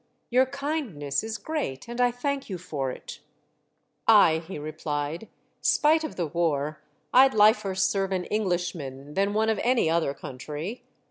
"Your 0.31 0.47
kindness 0.47 1.23
is 1.23 1.37
great 1.37 1.87
and 1.87 2.01
I 2.01 2.09
thank 2.09 2.49
you 2.49 2.57
for 2.57 2.89
it," 2.89 3.19
"Ay, 4.07 4.41
he 4.47 4.57
replied, 4.57 5.27
"spite 5.61 6.03
of 6.03 6.15
the 6.15 6.25
war 6.25 6.81
I'd 7.13 7.35
liefer 7.35 7.75
serve 7.75 8.11
an 8.11 8.23
Englishman 8.25 9.13
than 9.13 9.35
one 9.35 9.47
of 9.49 9.59
any 9.61 9.91
other 9.91 10.15
country. 10.15 10.81